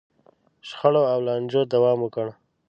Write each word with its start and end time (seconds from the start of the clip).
شخړو 0.67 1.03
او 1.13 1.19
لانجو 1.27 1.61
دوام 1.73 1.99
وکړ. 2.01 2.27